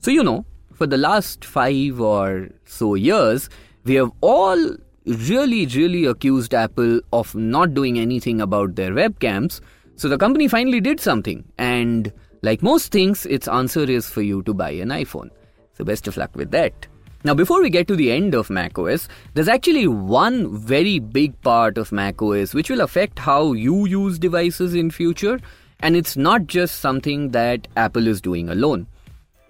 So, 0.00 0.10
you 0.10 0.22
know, 0.22 0.44
for 0.74 0.86
the 0.86 0.96
last 0.96 1.44
five 1.44 2.00
or 2.00 2.48
so 2.64 2.94
years, 2.94 3.48
we 3.84 3.94
have 3.94 4.10
all 4.20 4.76
really, 5.10 5.66
really 5.66 6.04
accused 6.06 6.54
Apple 6.54 7.00
of 7.12 7.34
not 7.34 7.74
doing 7.74 7.98
anything 7.98 8.40
about 8.40 8.76
their 8.76 8.92
webcams. 8.92 9.60
So 9.96 10.08
the 10.08 10.18
company 10.18 10.48
finally 10.48 10.80
did 10.80 11.00
something. 11.00 11.44
And 11.58 12.12
like 12.42 12.62
most 12.62 12.92
things, 12.92 13.26
its 13.26 13.48
answer 13.48 13.82
is 13.82 14.08
for 14.08 14.22
you 14.22 14.42
to 14.44 14.54
buy 14.54 14.70
an 14.70 14.88
iPhone. 14.88 15.30
So 15.76 15.84
best 15.84 16.08
of 16.08 16.16
luck 16.16 16.34
with 16.34 16.50
that. 16.52 16.86
Now, 17.22 17.34
before 17.34 17.60
we 17.60 17.68
get 17.68 17.86
to 17.88 17.96
the 17.96 18.10
end 18.10 18.34
of 18.34 18.48
macOS, 18.48 19.06
there's 19.34 19.48
actually 19.48 19.86
one 19.86 20.56
very 20.56 20.98
big 20.98 21.38
part 21.42 21.76
of 21.76 21.92
macOS 21.92 22.54
which 22.54 22.70
will 22.70 22.80
affect 22.80 23.18
how 23.18 23.52
you 23.52 23.84
use 23.84 24.18
devices 24.18 24.74
in 24.74 24.90
future, 24.90 25.38
and 25.80 25.96
it's 25.96 26.16
not 26.16 26.46
just 26.46 26.80
something 26.80 27.32
that 27.32 27.68
Apple 27.76 28.06
is 28.06 28.22
doing 28.22 28.48
alone. 28.48 28.86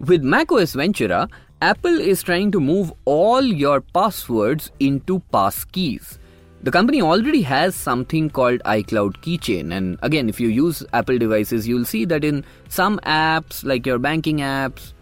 With 0.00 0.24
macOS 0.24 0.72
Ventura, 0.72 1.28
Apple 1.62 2.00
is 2.00 2.22
trying 2.22 2.50
to 2.52 2.58
move 2.58 2.90
all 3.04 3.42
your 3.42 3.82
passwords 3.82 4.72
into 4.80 5.20
passkeys. 5.30 6.16
The 6.62 6.70
company 6.70 7.02
already 7.02 7.42
has 7.42 7.74
something 7.74 8.30
called 8.30 8.60
iCloud 8.60 9.18
Keychain, 9.18 9.70
and 9.70 9.98
again, 10.02 10.30
if 10.30 10.40
you 10.40 10.48
use 10.48 10.82
Apple 10.94 11.18
devices, 11.18 11.68
you'll 11.68 11.84
see 11.84 12.06
that 12.06 12.24
in 12.24 12.46
some 12.68 12.98
apps, 13.00 13.62
like 13.62 13.84
your 13.84 13.98
banking 13.98 14.38
apps, 14.38 14.94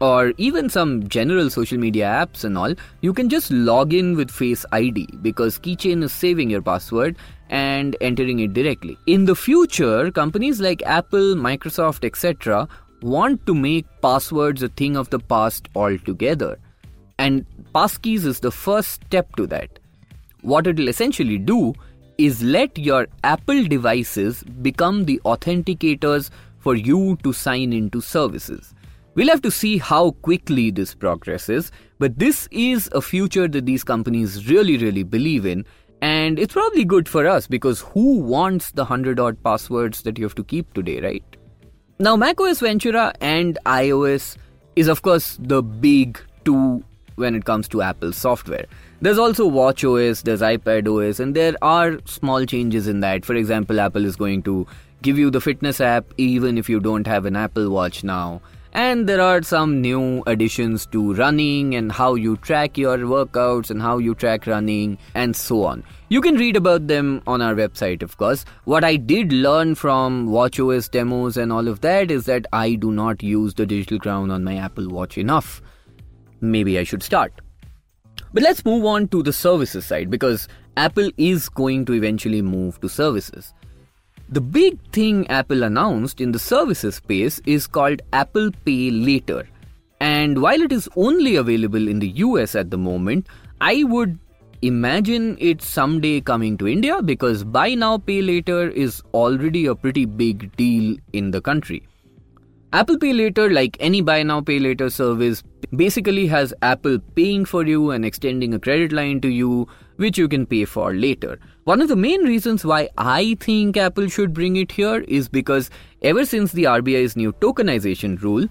or 0.00 0.32
even 0.38 0.68
some 0.68 1.08
general 1.08 1.50
social 1.50 1.78
media 1.78 2.06
apps 2.06 2.44
and 2.44 2.56
all, 2.56 2.74
you 3.00 3.12
can 3.12 3.28
just 3.28 3.50
log 3.50 3.92
in 3.92 4.14
with 4.14 4.30
Face 4.30 4.64
ID 4.70 5.08
because 5.20 5.58
Keychain 5.58 6.04
is 6.04 6.12
saving 6.12 6.48
your 6.48 6.62
password 6.62 7.16
and 7.48 7.96
entering 8.00 8.38
it 8.40 8.52
directly. 8.52 8.98
In 9.06 9.24
the 9.24 9.34
future, 9.34 10.10
companies 10.10 10.60
like 10.60 10.82
Apple, 10.82 11.34
Microsoft, 11.34 12.04
etc. 12.04 12.68
want 13.04 13.44
to 13.44 13.54
make 13.54 13.86
passwords 14.00 14.62
a 14.62 14.68
thing 14.68 14.96
of 14.96 15.10
the 15.10 15.18
past 15.18 15.68
altogether. 15.76 16.58
And 17.18 17.44
passkeys 17.74 18.24
is 18.24 18.40
the 18.40 18.50
first 18.50 18.92
step 18.92 19.36
to 19.36 19.46
that. 19.48 19.78
What 20.40 20.66
it 20.66 20.78
will 20.78 20.88
essentially 20.88 21.36
do 21.36 21.74
is 22.16 22.42
let 22.42 22.78
your 22.78 23.06
Apple 23.22 23.64
devices 23.64 24.42
become 24.62 25.04
the 25.04 25.20
authenticators 25.26 26.30
for 26.58 26.74
you 26.74 27.18
to 27.22 27.32
sign 27.34 27.74
into 27.74 28.00
services. 28.00 28.74
We'll 29.14 29.28
have 29.28 29.42
to 29.42 29.50
see 29.50 29.76
how 29.76 30.12
quickly 30.22 30.70
this 30.70 30.94
progresses, 30.94 31.70
but 31.98 32.18
this 32.18 32.48
is 32.50 32.88
a 32.92 33.02
future 33.02 33.46
that 33.48 33.66
these 33.66 33.84
companies 33.84 34.48
really, 34.48 34.78
really 34.78 35.02
believe 35.02 35.44
in. 35.44 35.66
And 36.00 36.38
it's 36.38 36.54
probably 36.54 36.84
good 36.84 37.08
for 37.08 37.26
us 37.26 37.46
because 37.46 37.80
who 37.80 38.18
wants 38.18 38.72
the 38.72 38.82
100 38.82 39.20
odd 39.20 39.42
passwords 39.42 40.02
that 40.02 40.18
you 40.18 40.24
have 40.24 40.34
to 40.36 40.44
keep 40.44 40.72
today, 40.72 41.00
right? 41.00 41.24
Now, 42.00 42.16
macOS 42.16 42.58
Ventura 42.58 43.14
and 43.20 43.56
iOS 43.66 44.36
is, 44.74 44.88
of 44.88 45.02
course, 45.02 45.38
the 45.40 45.62
big 45.62 46.20
two 46.44 46.82
when 47.14 47.36
it 47.36 47.44
comes 47.44 47.68
to 47.68 47.82
Apple 47.82 48.12
software. 48.12 48.66
There's 49.00 49.18
also 49.18 49.48
WatchOS, 49.48 50.24
there's 50.24 50.40
iPadOS, 50.40 51.20
and 51.20 51.36
there 51.36 51.54
are 51.62 52.00
small 52.04 52.44
changes 52.46 52.88
in 52.88 52.98
that. 53.00 53.24
For 53.24 53.36
example, 53.36 53.78
Apple 53.78 54.04
is 54.04 54.16
going 54.16 54.42
to 54.42 54.66
give 55.02 55.18
you 55.18 55.30
the 55.30 55.40
fitness 55.40 55.80
app 55.80 56.04
even 56.16 56.58
if 56.58 56.68
you 56.68 56.80
don't 56.80 57.06
have 57.06 57.26
an 57.26 57.36
Apple 57.36 57.70
Watch 57.70 58.02
now 58.02 58.40
and 58.74 59.08
there 59.08 59.20
are 59.20 59.40
some 59.42 59.80
new 59.80 60.22
additions 60.26 60.84
to 60.86 61.14
running 61.14 61.76
and 61.76 61.92
how 61.92 62.16
you 62.16 62.36
track 62.38 62.76
your 62.76 62.98
workouts 62.98 63.70
and 63.70 63.80
how 63.80 63.98
you 63.98 64.14
track 64.16 64.48
running 64.48 64.98
and 65.14 65.36
so 65.36 65.64
on. 65.64 65.84
You 66.08 66.20
can 66.20 66.34
read 66.34 66.56
about 66.56 66.88
them 66.88 67.22
on 67.26 67.40
our 67.40 67.54
website, 67.54 68.02
of 68.02 68.16
course. 68.16 68.44
What 68.64 68.82
I 68.82 68.96
did 68.96 69.32
learn 69.32 69.76
from 69.76 70.28
WatchOS 70.28 70.90
demos 70.90 71.36
and 71.36 71.52
all 71.52 71.68
of 71.68 71.82
that 71.82 72.10
is 72.10 72.26
that 72.26 72.46
I 72.52 72.74
do 72.74 72.90
not 72.90 73.22
use 73.22 73.54
the 73.54 73.64
digital 73.64 74.00
crown 74.00 74.32
on 74.32 74.42
my 74.42 74.56
Apple 74.56 74.88
Watch 74.88 75.18
enough. 75.18 75.62
Maybe 76.40 76.78
I 76.78 76.82
should 76.82 77.02
start. 77.02 77.32
But 78.32 78.42
let's 78.42 78.64
move 78.64 78.84
on 78.84 79.06
to 79.08 79.22
the 79.22 79.32
services 79.32 79.86
side 79.86 80.10
because 80.10 80.48
Apple 80.76 81.10
is 81.16 81.48
going 81.48 81.84
to 81.84 81.92
eventually 81.92 82.42
move 82.42 82.80
to 82.80 82.88
services. 82.88 83.54
The 84.34 84.40
big 84.40 84.80
thing 84.90 85.28
Apple 85.28 85.62
announced 85.62 86.20
in 86.20 86.32
the 86.32 86.40
services 86.40 86.96
space 86.96 87.40
is 87.46 87.68
called 87.68 88.02
Apple 88.12 88.50
Pay 88.64 88.90
Later. 88.90 89.48
And 90.00 90.42
while 90.42 90.60
it 90.60 90.72
is 90.72 90.88
only 90.96 91.36
available 91.36 91.86
in 91.86 92.00
the 92.00 92.08
US 92.08 92.56
at 92.56 92.68
the 92.72 92.76
moment, 92.76 93.28
I 93.60 93.84
would 93.84 94.18
imagine 94.60 95.36
it 95.38 95.62
someday 95.62 96.20
coming 96.20 96.58
to 96.58 96.66
India 96.66 97.00
because 97.00 97.44
buy 97.44 97.74
now, 97.76 97.98
pay 97.98 98.22
later 98.22 98.68
is 98.70 99.00
already 99.12 99.66
a 99.66 99.76
pretty 99.76 100.04
big 100.04 100.56
deal 100.56 100.96
in 101.12 101.30
the 101.30 101.40
country. 101.40 101.86
Apple 102.74 102.98
Pay 102.98 103.12
Later, 103.12 103.50
like 103.50 103.76
any 103.78 104.00
buy 104.00 104.24
now, 104.24 104.40
pay 104.40 104.58
later 104.58 104.90
service, 104.90 105.44
basically 105.76 106.26
has 106.26 106.52
Apple 106.60 106.98
paying 107.14 107.44
for 107.44 107.64
you 107.64 107.92
and 107.92 108.04
extending 108.04 108.52
a 108.52 108.58
credit 108.58 108.90
line 108.90 109.20
to 109.20 109.28
you, 109.28 109.68
which 109.94 110.18
you 110.18 110.26
can 110.26 110.44
pay 110.44 110.64
for 110.64 110.92
later. 110.92 111.38
One 111.62 111.80
of 111.80 111.86
the 111.86 111.94
main 111.94 112.24
reasons 112.24 112.64
why 112.64 112.88
I 112.98 113.36
think 113.38 113.76
Apple 113.76 114.08
should 114.08 114.34
bring 114.34 114.56
it 114.56 114.72
here 114.72 115.04
is 115.06 115.28
because 115.28 115.70
ever 116.02 116.26
since 116.26 116.50
the 116.50 116.64
RBI's 116.64 117.14
new 117.14 117.32
tokenization 117.34 118.20
rule, 118.20 118.48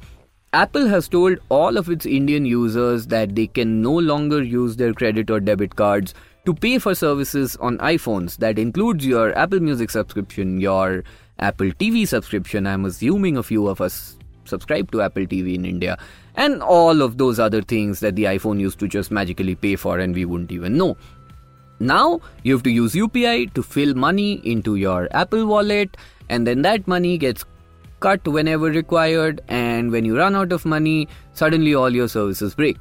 Apple 0.54 0.88
has 0.88 1.10
told 1.10 1.40
all 1.50 1.76
of 1.76 1.90
its 1.90 2.06
Indian 2.06 2.46
users 2.46 3.08
that 3.08 3.36
they 3.36 3.48
can 3.48 3.82
no 3.82 3.92
longer 3.92 4.42
use 4.42 4.78
their 4.78 4.94
credit 4.94 5.30
or 5.30 5.42
debit 5.42 5.76
cards 5.76 6.14
to 6.46 6.54
pay 6.54 6.78
for 6.78 6.96
services 6.96 7.58
on 7.58 7.78
iPhones. 7.80 8.38
That 8.38 8.58
includes 8.58 9.06
your 9.06 9.38
Apple 9.38 9.60
Music 9.60 9.90
subscription, 9.90 10.62
your 10.62 11.04
Apple 11.44 11.72
TV 11.84 12.08
subscription. 12.08 12.66
I'm 12.66 12.86
assuming 12.86 13.38
a 13.38 13.44
few 13.44 13.68
of 13.68 13.82
us 13.82 14.18
subscribe 14.46 14.92
to 14.92 15.02
Apple 15.02 15.26
TV 15.26 15.56
in 15.56 15.66
India, 15.66 15.98
and 16.36 16.62
all 16.62 17.02
of 17.02 17.18
those 17.18 17.40
other 17.40 17.62
things 17.62 18.00
that 18.00 18.16
the 18.16 18.24
iPhone 18.24 18.60
used 18.60 18.80
to 18.80 18.88
just 18.88 19.12
magically 19.12 19.56
pay 19.56 19.76
for 19.76 20.00
and 20.00 20.16
we 20.16 20.26
wouldn't 20.26 20.52
even 20.52 20.78
know. 20.78 20.98
Now 21.80 22.22
you 22.44 22.54
have 22.54 22.64
to 22.64 22.70
use 22.70 22.94
UPI 22.94 23.54
to 23.56 23.64
fill 23.64 23.94
money 23.94 24.34
into 24.56 24.76
your 24.76 25.08
Apple 25.12 25.46
wallet, 25.46 25.98
and 26.30 26.48
then 26.48 26.62
that 26.64 26.88
money 26.88 27.18
gets 27.18 27.46
cut 28.00 28.28
whenever 28.28 28.68
required. 28.68 29.42
And 29.48 29.92
when 29.92 30.06
you 30.06 30.18
run 30.18 30.36
out 30.36 30.52
of 30.52 30.66
money, 30.66 31.08
suddenly 31.34 31.76
all 31.76 31.90
your 31.90 32.08
services 32.08 32.56
break. 32.56 32.78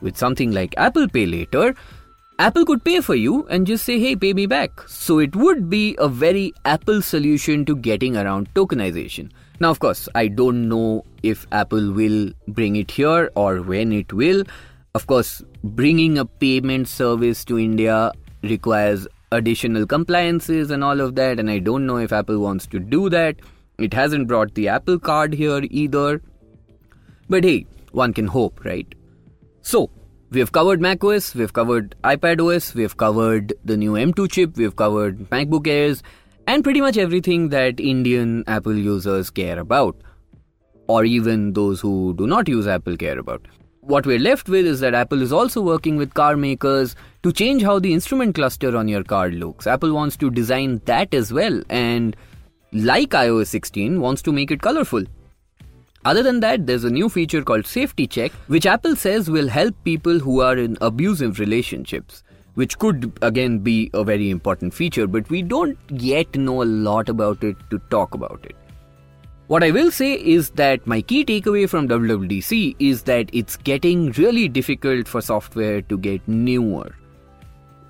With 0.00 0.16
something 0.16 0.52
like 0.52 0.74
Apple 0.76 1.08
Pay 1.08 1.26
Later, 1.26 1.74
Apple 2.38 2.66
could 2.66 2.84
pay 2.84 3.00
for 3.00 3.14
you 3.14 3.46
and 3.48 3.66
just 3.66 3.84
say, 3.86 3.98
hey, 3.98 4.14
pay 4.14 4.34
me 4.34 4.44
back. 4.44 4.86
So 4.86 5.18
it 5.20 5.34
would 5.34 5.70
be 5.70 5.96
a 5.98 6.06
very 6.06 6.52
Apple 6.66 7.00
solution 7.00 7.64
to 7.64 7.74
getting 7.74 8.14
around 8.14 8.52
tokenization. 8.52 9.30
Now, 9.58 9.70
of 9.70 9.78
course, 9.78 10.06
I 10.14 10.28
don't 10.28 10.68
know 10.68 11.06
if 11.22 11.46
Apple 11.50 11.92
will 11.92 12.32
bring 12.46 12.76
it 12.76 12.90
here 12.90 13.30
or 13.36 13.62
when 13.62 13.90
it 13.90 14.12
will. 14.12 14.44
Of 14.94 15.06
course, 15.06 15.42
bringing 15.64 16.18
a 16.18 16.26
payment 16.26 16.88
service 16.88 17.42
to 17.46 17.58
India 17.58 18.12
requires 18.42 19.08
additional 19.32 19.86
compliances 19.86 20.70
and 20.70 20.84
all 20.84 21.00
of 21.00 21.14
that, 21.14 21.40
and 21.40 21.50
I 21.50 21.58
don't 21.58 21.86
know 21.86 21.96
if 21.96 22.12
Apple 22.12 22.38
wants 22.38 22.66
to 22.66 22.78
do 22.78 23.08
that. 23.08 23.36
It 23.78 23.94
hasn't 23.94 24.28
brought 24.28 24.54
the 24.54 24.68
Apple 24.68 24.98
card 24.98 25.32
here 25.32 25.62
either. 25.70 26.20
But 27.30 27.44
hey, 27.44 27.66
one 27.92 28.12
can 28.12 28.26
hope, 28.26 28.62
right? 28.62 28.94
So, 29.62 29.90
we 30.30 30.40
have 30.40 30.52
covered 30.52 30.80
macOS, 30.80 31.34
we 31.34 31.42
have 31.42 31.52
covered 31.52 31.94
iPadOS, 32.02 32.74
we 32.74 32.82
have 32.82 32.96
covered 32.96 33.54
the 33.64 33.76
new 33.76 33.92
M2 33.92 34.30
chip, 34.30 34.56
we 34.56 34.64
have 34.64 34.76
covered 34.76 35.18
MacBook 35.30 35.66
Airs, 35.66 36.02
and 36.46 36.64
pretty 36.64 36.80
much 36.80 36.96
everything 36.96 37.50
that 37.50 37.78
Indian 37.78 38.44
Apple 38.46 38.76
users 38.76 39.30
care 39.30 39.58
about, 39.58 39.96
or 40.88 41.04
even 41.04 41.52
those 41.52 41.80
who 41.80 42.14
do 42.14 42.26
not 42.26 42.48
use 42.48 42.66
Apple 42.66 42.96
care 42.96 43.18
about. 43.18 43.46
What 43.80 44.04
we're 44.04 44.18
left 44.18 44.48
with 44.48 44.66
is 44.66 44.80
that 44.80 44.94
Apple 44.94 45.22
is 45.22 45.32
also 45.32 45.60
working 45.60 45.96
with 45.96 46.14
car 46.14 46.36
makers 46.36 46.96
to 47.22 47.32
change 47.32 47.62
how 47.62 47.78
the 47.78 47.92
instrument 47.92 48.34
cluster 48.34 48.76
on 48.76 48.88
your 48.88 49.04
car 49.04 49.30
looks. 49.30 49.66
Apple 49.66 49.92
wants 49.92 50.16
to 50.16 50.30
design 50.30 50.80
that 50.86 51.14
as 51.14 51.32
well, 51.32 51.62
and 51.70 52.16
like 52.72 53.10
iOS 53.10 53.46
16, 53.46 54.00
wants 54.00 54.22
to 54.22 54.32
make 54.32 54.50
it 54.50 54.60
colorful. 54.60 55.04
Other 56.06 56.22
than 56.22 56.38
that, 56.38 56.68
there's 56.68 56.84
a 56.84 56.90
new 56.90 57.08
feature 57.08 57.42
called 57.42 57.66
Safety 57.66 58.06
Check, 58.06 58.30
which 58.46 58.64
Apple 58.64 58.94
says 58.94 59.28
will 59.28 59.48
help 59.48 59.74
people 59.82 60.20
who 60.20 60.40
are 60.40 60.56
in 60.56 60.78
abusive 60.80 61.40
relationships, 61.40 62.22
which 62.54 62.78
could 62.78 63.12
again 63.22 63.58
be 63.58 63.90
a 63.92 64.04
very 64.04 64.30
important 64.30 64.72
feature, 64.72 65.08
but 65.08 65.28
we 65.30 65.42
don't 65.42 65.76
yet 65.90 66.32
know 66.36 66.62
a 66.62 66.70
lot 66.90 67.08
about 67.08 67.42
it 67.42 67.56
to 67.70 67.80
talk 67.90 68.14
about 68.14 68.38
it. 68.44 68.54
What 69.48 69.64
I 69.64 69.72
will 69.72 69.90
say 69.90 70.12
is 70.12 70.50
that 70.50 70.86
my 70.86 71.02
key 71.02 71.24
takeaway 71.24 71.68
from 71.68 71.88
WWDC 71.88 72.76
is 72.78 73.02
that 73.02 73.28
it's 73.32 73.56
getting 73.56 74.12
really 74.12 74.46
difficult 74.46 75.08
for 75.08 75.20
software 75.20 75.82
to 75.82 75.98
get 75.98 76.28
newer. 76.28 76.94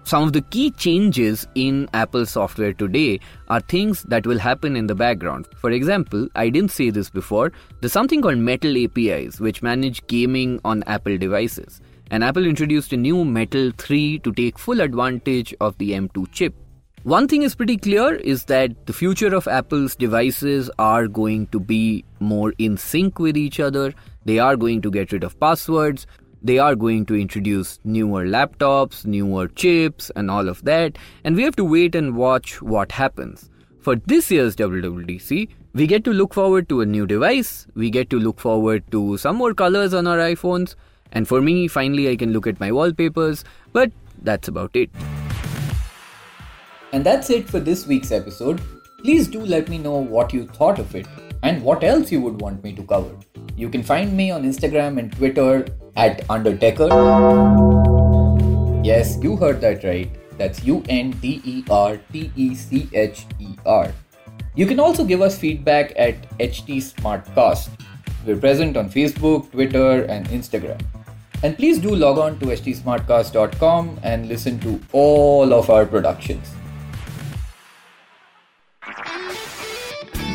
Some 0.07 0.23
of 0.23 0.35
the 0.35 0.43
key 0.43 0.71
changes 0.71 1.49
in 1.57 1.89
Apple 1.93 2.27
software 2.27 2.73
today 2.73 3.19
are 3.49 3.59
things 3.59 4.05
that 4.05 4.25
will 4.25 4.39
happen 4.39 4.77
in 4.77 4.87
the 4.87 4.95
background. 4.95 5.49
For 5.57 5.73
example, 5.73 6.29
I 6.37 6.49
didn't 6.49 6.71
say 6.71 6.91
this 6.91 7.11
before, 7.11 7.51
there's 7.81 7.93
something 7.93 8.23
called 8.23 8.39
Metal 8.39 8.73
APIs 8.85 9.41
which 9.41 9.65
manage 9.65 10.07
gaming 10.07 10.61
on 10.65 10.85
Apple 10.85 11.19
devices. 11.19 11.81
And 12.13 12.23
Apple 12.23 12.47
introduced 12.47 12.93
a 12.93 12.97
new 12.97 13.25
Metal 13.25 13.73
3 13.79 14.21
to 14.21 14.33
take 14.33 14.61
full 14.61 14.81
advantage 14.81 15.53
of 15.61 15.77
the 15.79 15.91
M2 15.91 16.31
chip. 16.31 16.55
One 17.03 17.27
thing 17.27 17.43
is 17.43 17.57
pretty 17.57 17.77
clear 17.77 18.15
is 18.15 18.45
that 18.45 18.87
the 18.87 18.93
future 18.93 19.35
of 19.35 19.49
Apple's 19.49 19.97
devices 19.97 20.71
are 20.79 21.09
going 21.09 21.49
to 21.49 21.59
be 21.59 22.05
more 22.21 22.53
in 22.59 22.77
sync 22.77 23.19
with 23.19 23.37
each 23.37 23.59
other. 23.59 23.93
They 24.25 24.39
are 24.39 24.57
going 24.57 24.83
to 24.83 24.91
get 24.93 25.11
rid 25.11 25.25
of 25.25 25.39
passwords 25.41 26.07
they 26.47 26.59
are 26.59 26.76
going 26.76 27.05
to 27.07 27.17
introduce 27.17 27.81
newer 27.83 28.25
laptops, 28.25 29.05
newer 29.05 29.49
chips, 29.49 30.11
and 30.15 30.31
all 30.31 30.49
of 30.49 30.65
that, 30.65 30.97
and 31.25 31.35
we 31.35 31.43
have 31.43 31.57
to 31.57 31.65
wait 31.65 31.95
and 31.95 32.17
watch 32.17 32.62
what 32.62 32.93
happens. 32.93 33.50
For 33.81 33.97
this 33.97 34.31
year's 34.31 34.55
WWDC, 34.55 35.49
we 35.75 35.87
get 35.87 36.05
to 36.05 36.12
look 36.12 36.35
forward 36.35 36.69
to 36.69 36.81
a 36.83 36.87
new 36.87 37.07
device, 37.07 37.67
we 37.75 37.91
get 37.91 38.11
to 38.11 38.21
look 38.21 38.38
forward 38.38 38.85
to 38.93 39.17
some 39.17 39.37
more 39.37 39.55
colors 39.55 39.93
on 39.93 40.07
our 40.07 40.19
iPhones, 40.19 40.76
and 41.12 41.26
for 41.26 41.41
me, 41.41 41.67
finally, 41.67 42.09
I 42.09 42.17
can 42.17 42.33
look 42.33 42.47
at 42.47 42.61
my 42.61 42.71
wallpapers, 42.71 43.45
but 43.73 43.91
that's 44.23 44.49
about 44.49 44.76
it. 44.76 44.91
And 46.93 47.05
that's 47.05 47.29
it 47.31 47.49
for 47.49 47.59
this 47.59 47.87
week's 47.87 48.12
episode. 48.12 48.61
Please 48.99 49.26
do 49.26 49.41
let 49.41 49.69
me 49.69 49.79
know 49.79 49.97
what 49.97 50.33
you 50.33 50.47
thought 50.47 50.79
of 50.79 50.95
it 50.95 51.07
and 51.43 51.62
what 51.62 51.85
else 51.85 52.11
you 52.11 52.21
would 52.21 52.41
want 52.41 52.62
me 52.65 52.73
to 52.73 52.83
cover. 52.85 53.15
You 53.57 53.69
can 53.69 53.83
find 53.83 54.17
me 54.17 54.31
on 54.31 54.45
Instagram 54.45 54.99
and 54.99 55.12
Twitter 55.12 55.67
at 55.97 56.29
Undertaker. 56.31 56.88
Yes, 58.85 59.19
you 59.23 59.37
heard 59.37 59.61
that 59.61 59.83
right. 59.85 60.11
That's 60.38 60.65
U 60.65 60.83
N 60.88 61.11
D 61.12 61.41
E 61.45 61.65
R 61.71 61.97
T 62.12 62.31
E 62.37 62.55
C 62.55 62.88
H 62.93 63.26
E 63.41 63.57
R. 63.65 63.93
You 64.55 64.67
can 64.67 64.81
also 64.81 65.05
give 65.05 65.21
us 65.21 65.38
feedback 65.38 65.93
at 65.97 66.29
HT 66.38 66.76
Smartcast. 66.93 67.69
We're 68.26 68.37
present 68.37 68.76
on 68.76 68.91
Facebook, 68.91 69.50
Twitter, 69.50 70.05
and 70.05 70.26
Instagram. 70.29 70.81
And 71.43 71.57
please 71.57 71.79
do 71.79 71.95
log 71.95 72.19
on 72.19 72.38
to 72.41 72.47
htsmartcast.com 72.47 74.00
and 74.03 74.29
listen 74.29 74.59
to 74.61 74.81
all 74.93 75.53
of 75.53 75.69
our 75.71 75.85
productions. 75.85 76.49